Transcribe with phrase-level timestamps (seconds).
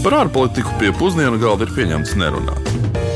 [0.00, 2.68] Par ārpolitiku pie pusdienu galda ir pieņemts nerunāt.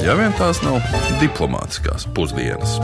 [0.05, 0.83] Ja vien tās nav
[1.17, 2.75] diplomātiskās pusdienas.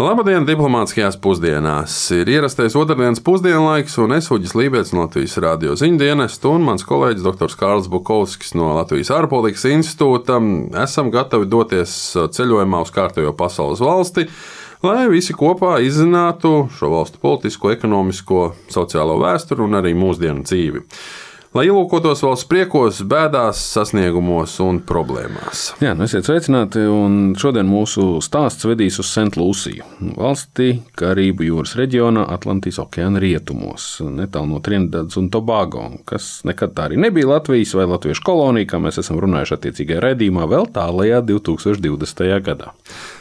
[0.00, 1.98] Labdien, diplomātiskajās pusdienās!
[2.16, 6.86] Ir ierastais otrdienas pusdienlaiks, un es Uģis Lībijams no Latvijas Rādio ziņu dienesta un mans
[6.88, 7.58] kolēģis Dr.
[7.60, 10.40] Kārls Bukovskis no Latvijas ārpolitikas institūta
[10.86, 14.30] esam gatavi doties ceļojumā uz kārtējo pasaules valsti,
[14.80, 20.86] lai visi kopā izzinātu šo valstu politisko, ekonomisko, sociālo vēsturi un arī mūsdienu dzīvi
[21.58, 25.64] lai ielūkotos valsts priekos, bēdās, sasniegumos un problēmās.
[25.82, 29.34] Jā, nu esiet sveicināti, un šodien mūsu stāsts vedīs uz St.
[29.40, 36.76] Lūsiju, valsti Karību jūras reģionā, Atlantijas okeāna rietumos, netālu no Trinidades un Tobago, kas nekad
[36.76, 41.24] tā arī nebija Latvijas vai Latviešu kolonija, kā mēs esam runājuši attiecīgajā raidījumā vēl tālajā
[41.26, 42.28] 2020.
[42.46, 42.74] gadā.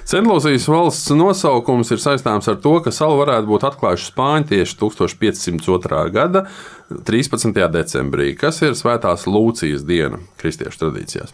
[0.08, 6.04] Sentlūzijas valsts nosaukums ir saistāms ar to, ka salu varētu būt atklājuši spāņi tieši 1502.
[6.16, 6.46] gada
[7.10, 7.52] 13.
[7.74, 11.34] decembrī, kas ir Svētās Lūcijas diena kristiešu tradīcijās.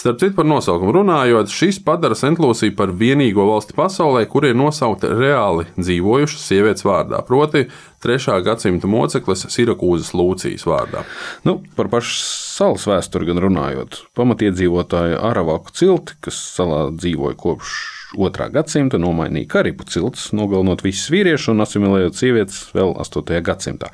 [0.00, 5.12] Starp citu, par nosaukumu runājot, šis padara Sentlūsiju par vienīgo valsti pasaulē, kur ir nosaukta
[5.14, 7.66] reāli dzīvojušas sievietes vārdā, proti,
[8.02, 8.40] 3.
[8.42, 11.04] gadsimta moceklis Sirakūzas Lūcijas vārdā.
[11.46, 17.76] Nu, par pašu salas vēsturi gan runājot, pamatiedzīvotāji Aravaku cilti, kas salā dzīvoja kopš
[18.18, 23.38] otrā gadsimta nomainīja Karibu cilts, nogalinot visus vīriešus un asimilējot sievietes vēl 8.
[23.44, 23.88] gadsimtā.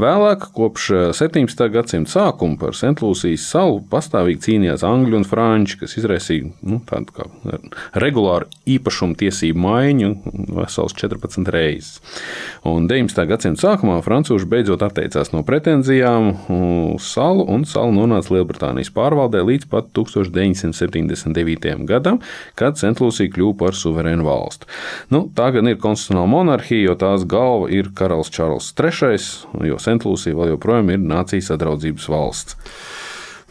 [0.00, 1.64] Vēlāk, kopš 17.
[1.74, 3.80] gadsimta sākuma par Sentlūsijas salu
[4.14, 7.26] pastāvīgi cīnījās angļu un franči, kas izraisīja nu, tādu kā
[7.98, 10.10] regulāru īpašumu tiesību maiņu
[10.54, 11.98] vesels 14 reizes.
[12.68, 13.26] Un 19.
[13.28, 19.68] gadsimta sākumā francūži beidzot atteicās no pretenzijām uz salu, un sala nonāca Lielbritānijas pārvaldē līdz
[19.72, 21.84] pat 1979.
[21.88, 22.20] gadam,
[22.58, 24.70] kad Sentlūsija kļuva par suverēnu valsti.
[25.14, 29.18] Nu, tā gan ir konstitucionāla monarhija, jo tās galva ir karalis Čārls III,
[29.70, 32.60] jo Sentlūsija vēl joprojām ir nācijas sadraudzības valsts.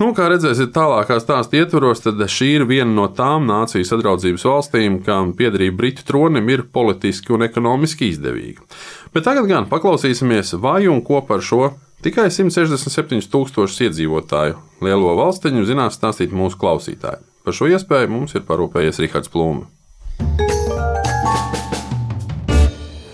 [0.01, 4.97] Nu, kā redzēsiet, tālākā stāsta ietvaros, tad šī ir viena no tām nāciju sadraudzības valstīm,
[5.05, 8.65] kam piederība Britu tronim ir politiski un ekonomiski izdevīga.
[9.13, 16.01] Bet tagad gan paklausīsimies, vai un ko par šo tikai 167,000 iedzīvotāju lielo valstiņu zinās
[16.01, 17.21] stāstīt mūsu klausītāji.
[17.45, 19.69] Par šo iespēju mums ir parūpējies Rihards Plūms.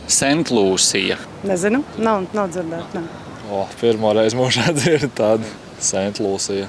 [0.09, 1.19] Sentlūsija.
[1.47, 3.03] Nezinu, nav, nav dzirdēta.
[3.51, 6.67] O, pirmo reizi mūžā dzirdu tādu Sentlūsiju.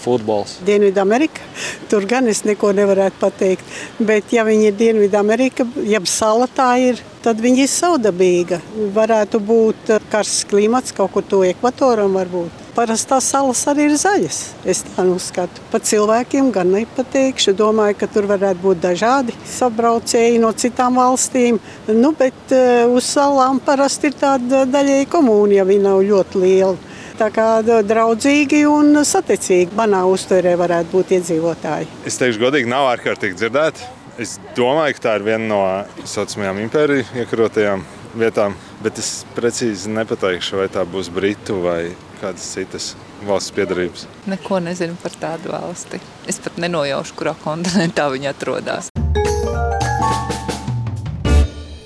[0.00, 0.54] Futbols.
[0.64, 1.44] Dienvidamerika.
[1.90, 3.74] Tur gan es neko nevarētu pateikt.
[4.00, 8.62] Bet, ja viņi ir Dienvidamerika, jeb sala tā ir, tad viņi ir saudabīga.
[8.96, 12.64] Varētu būt karsts klimats kaut kur to ekvatoram varbūt.
[12.72, 14.38] Parasti tās salas arī ir zaļas.
[14.64, 15.60] Es tā uzskatu.
[15.72, 17.52] Par cilvēkiem gan nepateikšu.
[17.58, 21.58] Domāju, ka tur varētu būt dažādi sabraucēji no citām valstīm.
[21.90, 26.89] Nu, bet uh, uz salām parasti ir tāda daļēji komūna, ja viņi nav ļoti liela.
[27.20, 31.88] Tā kā draudzīgi un saticīgi manā uztverē varētu būt iedzīvotāji.
[32.08, 33.88] Es teikšu, godīgi, nav ārkārtīgi dzirdēti.
[34.24, 35.60] Es domāju, ka tā ir viena no
[36.08, 37.84] saucamajām impēriju iekarotajām
[38.20, 41.92] vietām, bet es precīzi nepateikšu, vai tā būs Britu vai
[42.22, 42.94] kādas citas
[43.28, 44.06] valsts piedarības.
[44.30, 46.00] Neko nezinu par tādu valsti.
[46.28, 48.89] Es pat nenojaušu, kurā kontinentā viņi atrodas.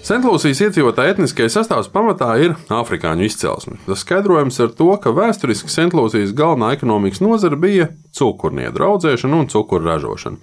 [0.04, 3.78] Sentlūsijas iedzīvotāja etniskais sastāvs pamatā ir afrikāņu izcelsme.
[3.86, 9.88] Tas skaidrojams ar to, ka vēsturiski Sentlūsijas galvenā ekonomikas nozara bija cukurniedru audzēšana un cukuru
[9.88, 10.36] ražošana.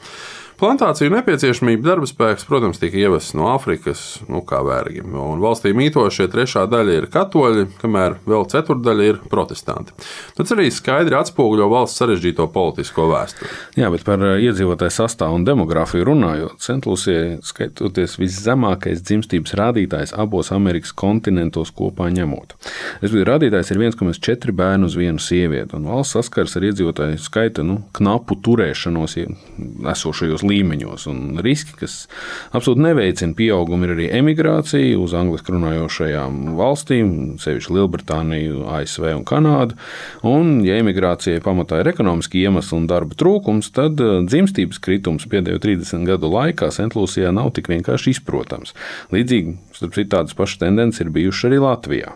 [0.61, 4.99] Plantāciju nepieciešamība darba spēks, protams, tika ievests no Āfrikas, nu, kā vergi.
[5.01, 9.95] Un valstī mītošie trešā daļa ir katoļi, kamēr vēl ceturdaļa ir protestanti.
[10.37, 13.49] Tas arī skaidri atspoguļo valsts sarežģīto politisko vēsturi.
[13.81, 20.53] Jā, bet par uh, iedzīvotāju sastāvu un demogrāfiju runājot, Centlūsija skaitoties viszemākais dzimstības rādītājs abos
[20.53, 22.53] Amerikas kontinentos kopā ņemot.
[23.01, 27.81] Respektīvi, rādītājs ir 1,4 bērnu uz vienu sievieti, un valsts saskars ar iedzīvotāju skaita nu,
[27.97, 29.17] knapu turēšanos
[29.97, 31.07] esošajos līmeņos.
[31.11, 31.97] Un riski, kas
[32.51, 39.79] absolūti neveicina pieaugumu, ir arī emigrācija uz angļuiski runājošajām valstīm, sevišķi Lielbritāniju, ASV un Kanādu.
[40.27, 45.61] Un, ja emigrācijai pamatā ir ekonomiski iemesli un darba trūkums, tad eh, dzimstības kritums pēdējo
[45.63, 48.75] 30 gadu laikā Sentlūsijā nav tik vienkārši izprotams.
[49.13, 52.11] Līdzīgi Starp citu, tādas pašas tendences ir bijušas arī Latvijā.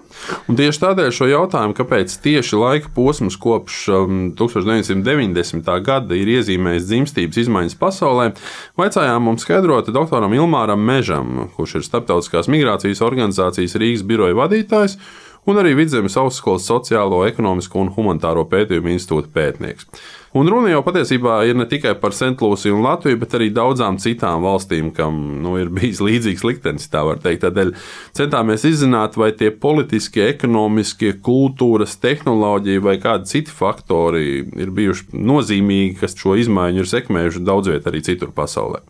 [0.45, 5.71] Un tieši tādēļ šo jautājumu, kāpēc tieši laika posms kopš um, 1990.
[5.87, 8.27] gada ir iezīmējis dzimstības izmaiņas pasaulē,
[8.77, 14.99] vaicājām mums skaidrot doktoram Ilmāram Mežam, kurš ir Starptautiskās migrācijas organizācijas Rīgas biroja vadītājs
[15.45, 19.89] un arī Vidzemes augstskolas sociālo, ekonomisko un humanitāro pētījumu institūta pētnieks.
[20.35, 24.43] Un runa jau patiesībā ir ne tikai par Sentlūsiju un Latviju, bet arī daudzām citām
[24.43, 26.89] valstīm, kam nu, ir bijis līdzīgs liktenis.
[26.91, 27.71] Tādēļ
[28.19, 35.95] centāmies izzināt, vai tie politiskie, ekonomiskie, kultūras, tehnoloģija vai kādi citi faktori ir bijuši nozīmīgi,
[36.03, 38.83] kas šo izmaiņu ir sekmējuši daudz vietā arī citur pasaulē.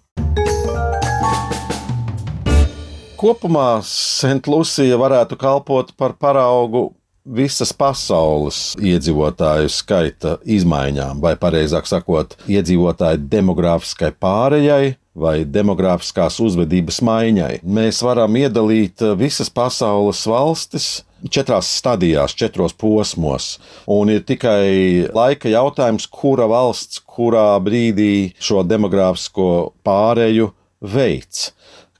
[3.25, 6.92] Kopumā Sentlūsija varētu kalpot par paraugu
[7.25, 17.50] visas pasaules iedzīvotāju skaita izmaiņām, vai precīzāk sakot, iedzīvotāju demogrāfiskai pārējai vai demogrāfiskās uzvedības maiņai.
[17.66, 20.89] Mēs varam iedalīt visas pasaules valstis
[21.25, 23.56] četrās stadijās, četros posmos.
[23.89, 29.50] Un ir tikai laika jautājums, kura valsts kurā brīdī šo demogrāfisko
[29.81, 30.51] pāreju
[30.94, 31.56] veids.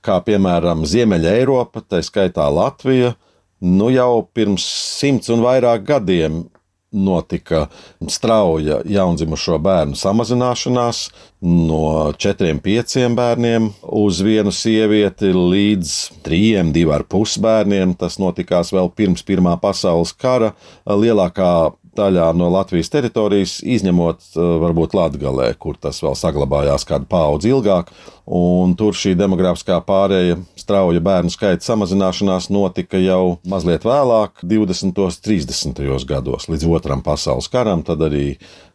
[0.06, 3.16] Kā piemēram Ziemeļa Eiropa, tā skaitā Latvija,
[3.58, 4.62] nu jau pirms
[5.00, 6.44] simts un vairāk gadiem
[6.96, 7.66] notika
[8.08, 11.00] strauja jaundzimušo bērnu samazināšanās
[11.42, 17.96] no četriem, pieciem bērniem uz vienu sievieti līdz trījiem, divu ar pus bērniem.
[17.98, 20.54] Tas notikās vēl pirms Pirmā pasaules kara.
[20.86, 27.52] Lielākā daļā no Latvijas teritorijas, izņemot eh, varbūt Latvijā, kur tas vēl saglabājās kādu paudzi
[27.54, 27.92] ilgāk.
[28.76, 34.98] Tur šī demogrāfiskā pārēja, strauja bērnu skaita samazināšanās notika jau mazliet vēlāk, 20.
[35.04, 35.82] un 30.
[36.10, 37.86] gados, līdz Otram pasaules karam.
[37.86, 38.32] Tad arī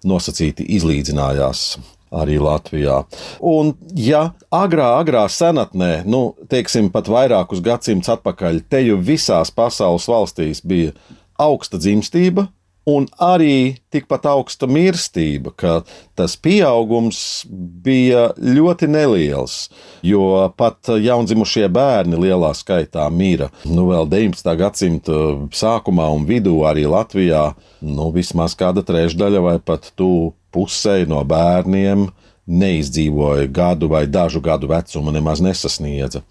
[0.07, 1.65] nosacīti izlīdzinājās
[2.11, 3.01] arī Latvijā.
[3.39, 10.07] Un, ja agrā, agrā senatnē, nu, teiksim, pat vairākus gadsimtus atpakaļ, te jau visās pasaules
[10.11, 10.95] valstīs bija
[11.41, 12.49] augsta dzimstība,
[12.89, 15.81] un arī tikpat augsta mirstība, ka
[16.17, 19.69] tas pieaugums bija ļoti neliels,
[20.05, 20.23] jo
[20.57, 23.51] pat jaundzimušie bērni lielā skaitā mira.
[23.65, 24.53] Nu, vēl 19.
[24.57, 25.19] gadsimta
[25.53, 27.51] sākumā un vidū arī Latvijā
[27.85, 32.09] nu, vismaz kāda trešdaļa vai pat tu pusē no bērniem
[32.51, 36.21] neizdzīvoja gadu vai dažu gadu vecumu, nemaz nesasniedza.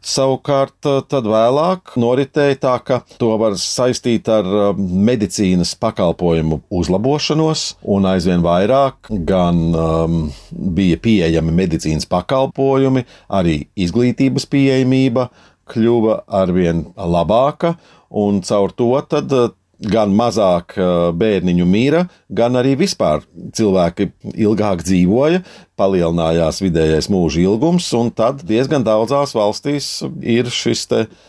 [0.00, 7.64] Savukārt, eh, tad vēlāk noritēja tā, ka to var saistīt ar eh, medicīnas pakalpojumu uzlabošanos,
[7.82, 10.18] un aizvien vairāk gan um,
[10.50, 15.28] bija pieejami medicīnas pakalpojumi, arī izglītības pieejamība
[15.70, 17.76] kļuva arvien labāka,
[18.10, 19.50] un caur to tad eh,
[19.80, 20.74] gan mazāk
[21.16, 23.24] bērniņu mīra, gan arī vispār
[23.56, 25.42] cilvēki ilgāk dzīvoja,
[25.80, 29.88] palielinājās vidējais mūža ilgums, un tad diezgan daudzās valstīs
[30.20, 30.86] ir šis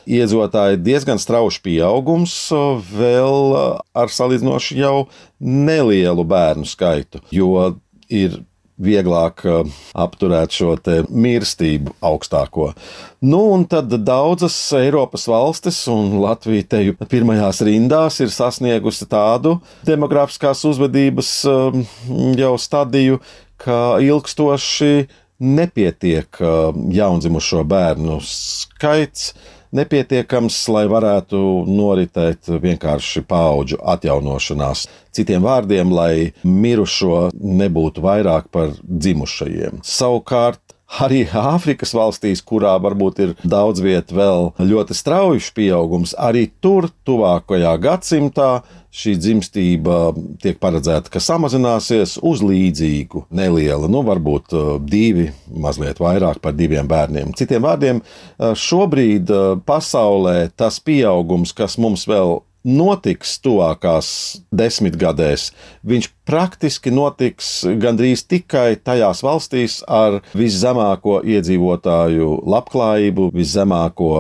[0.10, 2.36] iedzīvotāju diezgan strauji pieaugums,
[2.92, 3.56] vēl
[3.96, 4.96] ar salīdzinoši jau
[5.40, 7.72] nelielu bērnu skaitu, jo
[8.12, 8.42] ir
[8.82, 9.62] vieglāk uh,
[9.94, 10.74] apturēt šo
[11.10, 12.72] mirstību augstāko.
[13.22, 19.60] Nu, un tad daudzas Eiropas valstis, un Latvija te jau pirmajās rindās, ir sasniegusi tādu
[19.88, 21.86] demogrāfiskās uzvedības um,
[22.38, 23.22] jau stadiju,
[23.62, 25.08] ka ilgstoši
[25.42, 29.32] nepietiek uh, jaundzimušo bērnu skaits
[29.76, 34.88] nepietiekams, lai varētu noritēt vienkārši paudžu atjaunošanās.
[35.12, 39.82] Citiem vārdiem, lai mirušo nebūtu vairāk par dzimušajiem.
[39.88, 40.62] Savukārt,
[41.00, 47.72] Arī Āfrikas valstīs, kurā varbūt ir daudz vietu vēl ļoti strauji pieaugums, arī tur tuvākajā
[47.80, 48.50] gadsimtā
[48.92, 49.98] šī dzimstība
[50.44, 56.90] tiek paredzēta, ka samazināsies uz līdzīgu nelielu, nu, varbūt uh, divi, mazliet vairāk par diviem
[56.92, 57.32] bērniem.
[57.40, 64.08] Citiem vārdiem, uh, šobrīd uh, pasaulē tas pieaugums, kas mums vēl notiks tuvākās
[64.54, 65.50] desmitgadēs,
[65.88, 67.50] viņš praktiski notiks
[67.82, 74.12] gandrīz tikai tajās valstīs ar viszemāko iedzīvotāju labklājību, viszemāko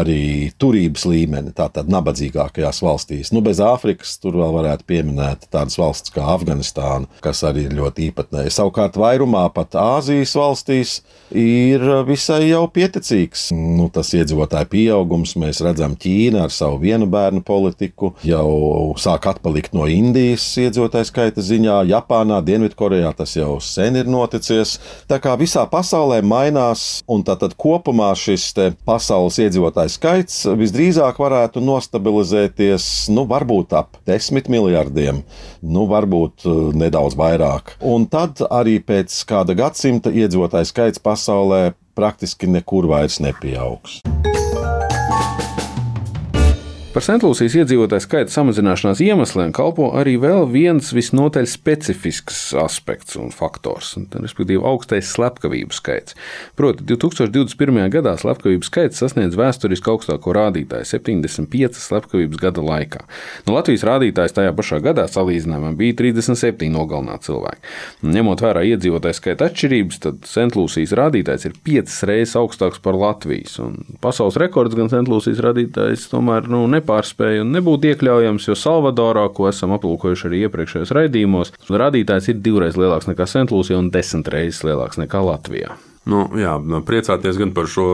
[0.00, 3.32] arī turības līmeni, tātad nabadzīgākajās valstīs.
[3.34, 8.08] Nu, bez Āfrikas tur vēl varētu pieminēt tādas valsts kā Afganistāna, kas arī ir ļoti
[8.10, 8.54] īpatnēja.
[8.56, 10.96] Savukārt vairumā pat Āzijas valstīs
[11.36, 13.50] ir visai jau pieticīgs.
[13.54, 19.74] Nu, tas iedzīvotāju pieaugums mēs redzam Ķīna ar savu vienu bērnu politiku, jau sāk atpalikt
[19.76, 24.78] no Indijas iedzīvotāju skaita ziņā, Japānā, Dienvidkorejā tas jau sen ir noticis.
[25.10, 28.50] Tā kā visā pasaulē mainās, un tātad kopumā šis
[28.88, 35.22] pasaules iedzīvotāju skaits visdrīzāk varētu nostabilizēties, nu, varbūt ap desmit miljardiem,
[35.62, 37.76] nu, varbūt uh, nedaudz vairāk.
[37.80, 44.00] Un tad arī pēc kāda gadsimta iedzīvotāju skaits pasaulē praktiski nekur vairs nepieaugs.
[46.90, 53.92] Par Sentlūsijas iedzīvotāju skaita samazināšanās iemesliem kalpo arī vēl viens visnotaļ specifisks aspekts un faktors,
[54.10, 56.16] respektīvi augstais slepkavību skaits.
[56.58, 57.78] Proti, 2021.
[57.94, 63.04] gadā slepkavību skaits sasniedz vēsturiski augstāko rādītāju- 75 slepkavības gada laikā.
[63.46, 67.62] No Latvijas rādītājs tajā pašā gadā salīdzinājumā bija 37 nogalināti cilvēki.
[68.02, 73.60] Ņemot vērā iedzīvotāju skaita atšķirības, tad Sentlūsijas rādītājs ir 5 reizes augstāks par Latvijas.
[74.02, 79.76] Pasaules rekords gan Sentlūsijas rādītājs tomēr nu, nepārspēja un nebūtu iekļaujams, jo Salvadorā, ko esam
[79.76, 85.22] aplūkojuši arī iepriekšējos raidījumos, rādītājs ir divreiz lielāks nekā Sentlūsija un desmit reizes lielāks nekā
[85.28, 85.76] Latvijā.
[86.08, 86.54] Nu, jā,
[86.88, 87.86] priecāties gan par šo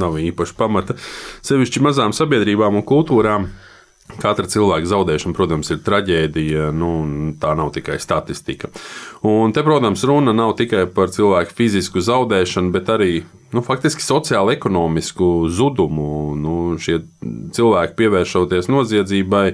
[0.00, 0.98] nav īpaši pamata.
[1.46, 3.48] Sevišķi mazām sabiedrībām un kultūrām.
[4.16, 6.70] Katra cilvēka zaudēšana, protams, ir traģēdija.
[6.74, 6.92] Nu,
[7.38, 8.72] tā nav tikai statistika.
[9.28, 13.12] Un te, protams, runa nav tikai par cilvēku fizisku zaudēšanu, bet arī
[13.52, 16.34] nu, faktiski sociāli ekonomisku zudumu.
[16.36, 17.00] Nu, šie
[17.54, 19.44] cilvēki pievēršoties noziedzībai,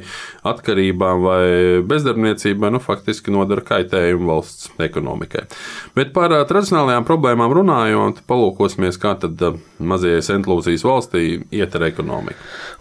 [0.46, 1.44] atkarībām vai
[1.86, 5.46] bezdarbniecībai, nu, faktiski nodara kaitējumu valsts ekonomikai.
[5.94, 9.40] Bet par tradicionālajām problēmām runājot, palūkosimies, kā tad
[9.78, 12.38] mazajai Sentlūzijas valstī iet ar ekonomiku.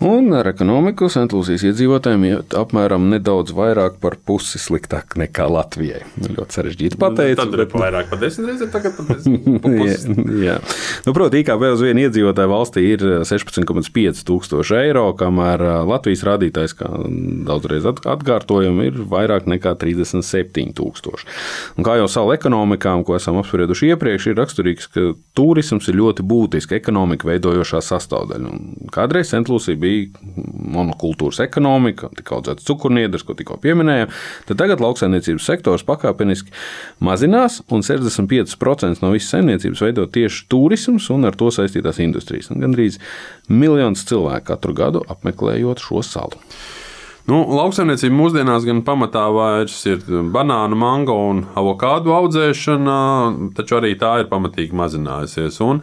[0.10, 6.03] Un ar ekonomiku Sentlūzijas iedzīvotājiem iet apmēram nedaudz vairāk par pusi sliktāk nekā Latvijai.
[6.20, 7.38] Nu, ļoti sarežģīti pateikt.
[7.39, 7.75] Nu, tad ir bet...
[7.84, 9.48] vairāk par desmit reizēm, tagad par desmit.
[9.84, 9.98] jā,
[10.43, 10.58] jā.
[11.08, 16.89] Nu, Protams, IKP uz vienu iedzīvotāju valstī ir 16,5 tūkstoši eiro, kamēr Latvijas rādītājs, kā
[17.48, 21.29] daudzreiz atkārtojam, ir vairāk nekā 37 tūkstoši.
[21.77, 26.25] Un kā jau salu ekonomikām, ko esam apsprieduši iepriekš, ir raksturīgs, ka turisms ir ļoti
[26.27, 28.53] būtiska ekonomika veidojošā sastāvdaļa.
[28.53, 30.10] Un kādreiz Sentlūsija bija
[30.74, 34.12] monokultūras ekonomika, tika audzēts cukurniedrs, ko tikko pieminējām,
[34.50, 36.53] tad tagad lauksaimniecības sektors pakāpeniski
[37.03, 42.50] mazinās, un 65% no visas saimniecības veido tieši turisms un ar to saistītās industrijas.
[42.53, 43.00] Un gandrīz
[43.50, 46.41] miljons cilvēku katru gadu apmeklējot šo salu.
[47.24, 50.01] Nu, lauksaimniecība mūsdienās gan pamatā vairs ir
[50.33, 52.95] banānu, mango un avokādu audzēšana,
[53.55, 55.62] taču arī tā ir pamatīgi mazinājusies.
[55.63, 55.79] Un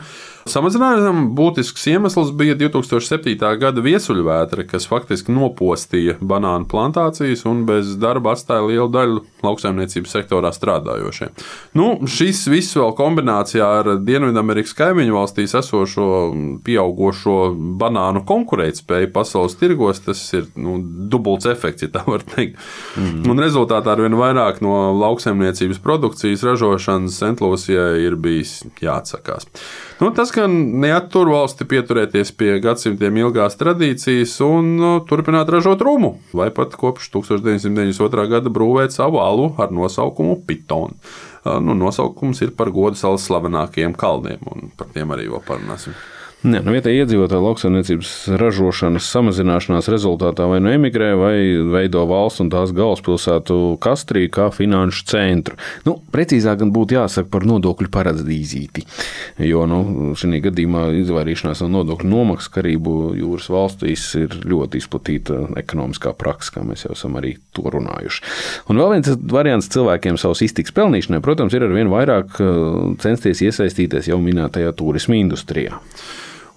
[0.48, 3.34] Samazinājumam būtisks iemesls bija 2007.
[3.60, 10.52] gada viesuļvētra, kas faktiski nopostīja banānu plantācijas un bez darba atstāja lielu daļu lauksaimniecības sektorā
[10.54, 11.30] strādājošie.
[11.76, 16.08] Nu, šis viss vēl kombinācijā ar Dienvidamerikas kaimiņu valstīs esošo
[16.64, 17.36] pieaugušo
[17.80, 20.78] banānu konkurētspēju pasaules tirgos, tas ir nu,
[21.12, 22.58] dubults efekts, ja tā var teikt.
[22.96, 23.28] Mm.
[23.30, 29.48] Un rezultātā ar vien vairāk no lauksaimniecības produkcijas ražošanas Sentlūsijai ir bijis jāatsakās.
[30.00, 36.14] Nu, tas gan neattur valsti pieturēties pie gadsimtiem ilgās tradīcijas un nu, turpināt ražot rumu,
[36.32, 38.24] vai pat kopš 1992.
[38.32, 40.96] gada brūvēt savu alu ar nosaukumu Pitonu.
[41.44, 45.92] Nu, nosaukums ir par godu salas slavenākajiem kalniem, un par tiem arī vēl parunāsim.
[46.40, 51.34] Jā, nu, vietējā iedzīvotāja lauksaimniecības ražošanas samazināšanās rezultātā vai nu emigrē, vai
[51.68, 55.58] veido valsts un tās galvaspilsētu Kastriju kā finanšu centru.
[55.84, 58.86] Nu, precīzāk gan būtu jāsaka par nodokļu paradīzīti,
[59.50, 59.80] jo nu,
[60.16, 66.64] šī gadījumā izvairīšanās no nodokļu nomaksas Karību jūras valstīs ir ļoti izplatīta ekonomiskā praksa, kā
[66.64, 68.24] mēs jau esam arī to runājuši.
[68.72, 74.08] Un vēl viens variants cilvēkiem savas iztiks pelnīšanai, protams, ir arvien vairāk uh, censties iesaistīties
[74.08, 75.76] jau minētajā turisma industrijā.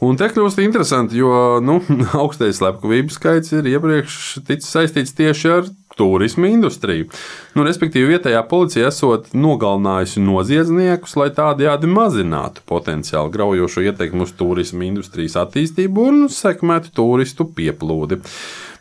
[0.04, 1.78] Un te kļūst interesanti, jo nu,
[2.24, 7.08] augstais slepkavības skaits ir iepriekš ticis saistīts tieši ar turisma industriju.
[7.54, 14.88] Nu, respektīvi, vietējā policija esot nogalinājusi noziedzniekus, lai tādējādi mazinātu potenciāli graujošo ietekmi uz turisma
[14.90, 18.22] industrijas attīstību un sekmētu turistu pieplūdi.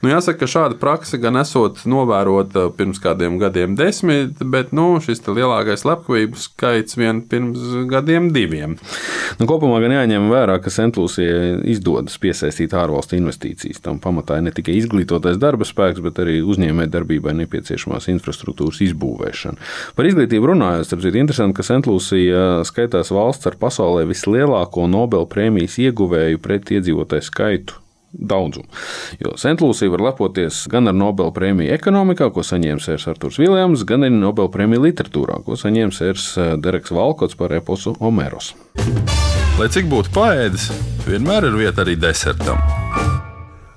[0.03, 5.23] Nu, jāsaka, ka šāda praksa gan esot novērota pirms kādiem gadiem, desmit, bet nu, šis
[5.29, 8.75] lielākais slepkavību skaits vien pirms gadiem, diviem.
[9.39, 13.79] Nu, kopumā gan jāņem vērā, ka Sentlūsijai izdodas piesaistīt ārvalstu investīcijas.
[13.85, 19.71] Tam pamatā ir ne tikai izglītotais darba spēks, bet arī uzņēmējdarbībai nepieciešamās infrastruktūras izbūvēšana.
[19.95, 25.79] Par izglītību runājot, tad ir interesanti, ka Sentlūsija skaitās valsts ar pasaulē vislielāko Nobel prēmijas
[25.87, 27.82] ieguvēju pret iedzīvotāju skaitu
[28.13, 28.69] daudzumu.
[29.23, 34.07] Jo Sentlūsija var lepoties gan ar Nobela prēmiju ekonomikā, ko saņēma Sērs Arthurs Viljams, gan
[34.07, 38.53] arī Nobela prēmiju literatūrā, ko saņēma Sērs eh, Dereks Valkots par eposu Omeros.
[39.61, 40.71] Lai cik būtu paēdis,
[41.09, 43.22] vienmēr ir vieta arī desertam.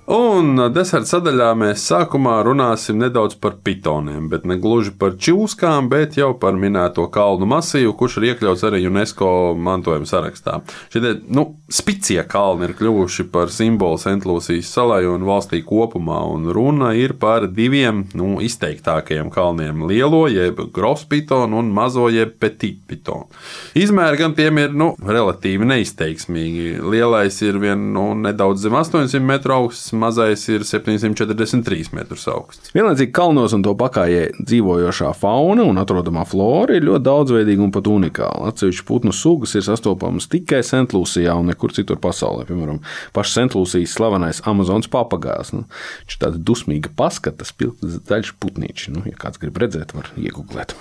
[0.05, 6.19] Un deserta sadaļā mēs sākumā runāsim nedaudz par pitoniem, bet ne gluži par čūskām, bet
[6.19, 10.59] jau par minēto kalnu masīvu, kurš ir iekļauts arī UNESCO mantojuma sarakstā.
[10.93, 16.91] Šie nu, spicie kalni ir kļuvuši par simbolu Sentlūsijas salai un valstī kopumā, un runa
[16.93, 23.25] ir par diviem nu, izteiktākajiem kalniem- lielo, jeb grospitonu un mazo, jeb petitpitonu.
[23.73, 26.77] Izmēri gan tiem ir nu, relatīvi neizteiksmīgi.
[26.93, 32.71] Lielais ir vien nu, nedaudz zem 800 metru augsts mazais ir 743 metrus augsts.
[32.75, 37.89] Vienlaicīgi kalnos un to pakājē dzīvojošā fauna un atrodamā flora ir ļoti daudzveidīga un pat
[37.91, 38.51] unikāla.
[38.51, 42.47] Atsevišķi putnu sugas ir sastopamas tikai Sentlūsijā un nekur citur pasaulē.
[42.49, 42.81] Piemēram,
[43.15, 45.53] pašs Sentlūsijas slavenais Amazonas papagājs.
[45.55, 45.65] Nu,
[46.05, 48.89] viņš ir tāds dusmīga paskata, spilgts zaļš putnīčs.
[48.95, 50.75] Nu, ja kāds grib redzēt, var iegūglēt.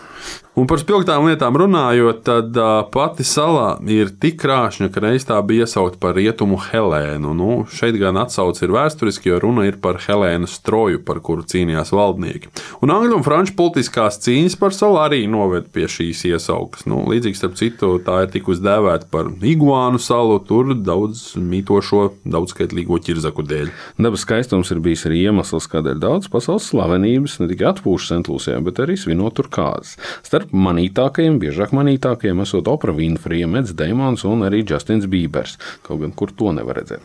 [0.54, 5.40] Un par spilgtām lietām runājot, tad uh, pati sala ir tik krāšņa, ka reiz tā
[5.42, 7.33] bija iesaukta par rietumu Helēnu.
[7.35, 11.92] Nu, šeit gan atsauce ir vēsturiski, jo runa ir par Helēnas stroju, par kuru cīnījās
[11.92, 12.49] valdnieki.
[12.82, 16.87] Un angļu un franču politiskās cīņas par salu arī noved pie šīs iesaukas.
[16.87, 22.99] Nu, līdzīgi, starp citu, tā ir tikusi dēvēta par iguānu salu, tur daudz mītošo, daudzskaitlīgo
[23.04, 23.73] ķirzaku dēļ.
[24.00, 28.80] Dabas skaistums ir bijis arī iemesls, kādēļ daudz pasaules slavenības ne tikai atpūšas Sentlūsijā, bet
[28.84, 29.99] arī svinot tur kāzas.
[30.25, 35.58] Starp manītākajiem, biežāk manītākajiem esot Opera Winfrey, Mets Deimons un arī Justins Bībers.
[35.84, 37.02] Kaut gan kur to nevar redzēt.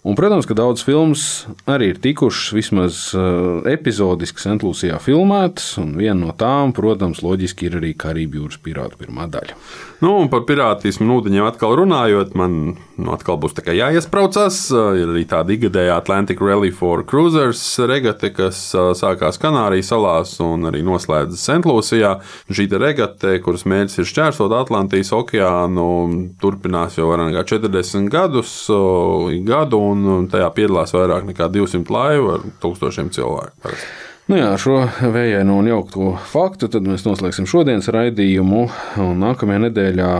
[0.00, 1.22] Un, protams, ka daudz filmas
[1.68, 7.76] arī ir tikušas vismaz uh, epizodiski Sentlūsijā filmētas, un viena no tām, protams, loģiski ir
[7.82, 9.58] arī Karību jūras pirāta pirmā daļa.
[10.00, 14.62] Nu, un par pirātismu un ūdeņiem atkal runājot, man nu, atkal būs jāiespraucas.
[14.72, 20.80] Ir arī tāda ikgadējā Atlantic Rally for Cruisers regate, kas sākās Kanārijas salās un arī
[20.86, 22.14] noslēdzas Sentlūsijā.
[22.48, 25.90] Šī regate, kuras mērķis ir šķērsot Atlantijas okeānu,
[26.40, 28.56] turpinās jau vairāk nekā 40 gadus,
[29.44, 33.56] gadu, un tajā piedalās vairāk nekā 200 laivu ar tūkstošiem cilvēku.
[33.64, 33.90] Parasti.
[34.30, 38.60] Nu jā, šo vējainu un jaukto faktu mēs noslēgsim šodienas raidījumu.
[39.18, 40.10] Nākamajā nedēļā,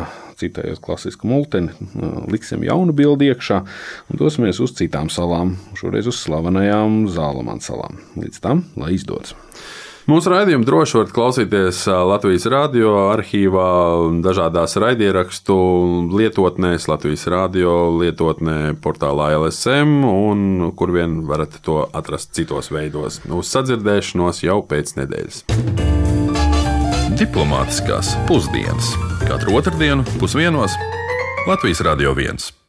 [0.41, 1.71] citējot klasisku multeni,
[2.33, 3.61] liksim jaunu bildi iekšā
[4.11, 5.55] un dosimies uz citām salām.
[5.79, 8.01] Šoreiz uz slavenajām Zālamāna salām.
[8.19, 9.37] Līdz tam, lai izdodas!
[10.11, 13.67] Mūsu raidījumu droši varat klausīties Latvijas radio arhīvā,
[14.25, 15.55] dažādās raidierakstu
[16.11, 23.23] lietotnēs, Latvijas radio lietotnē, portālā LSM, un kur vien varat to atrast citos veidos.
[23.31, 25.45] Uz sadzirdēšanos jau pēc nedēļas.
[27.21, 28.97] Diplomātiskās pusdienas
[29.29, 30.75] katru otrdienu pusdienos
[31.47, 32.60] Latvijas Radio 1.